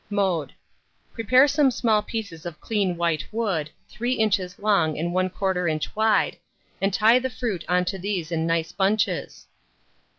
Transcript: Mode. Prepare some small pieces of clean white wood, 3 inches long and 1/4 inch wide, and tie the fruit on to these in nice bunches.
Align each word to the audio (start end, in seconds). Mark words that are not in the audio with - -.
Mode. 0.09 0.51
Prepare 1.13 1.47
some 1.47 1.69
small 1.69 2.01
pieces 2.01 2.47
of 2.47 2.59
clean 2.59 2.97
white 2.97 3.27
wood, 3.31 3.69
3 3.87 4.13
inches 4.13 4.57
long 4.57 4.97
and 4.97 5.11
1/4 5.13 5.69
inch 5.71 5.95
wide, 5.95 6.37
and 6.81 6.91
tie 6.91 7.19
the 7.19 7.29
fruit 7.29 7.63
on 7.69 7.85
to 7.85 7.99
these 7.99 8.31
in 8.31 8.47
nice 8.47 8.71
bunches. 8.71 9.45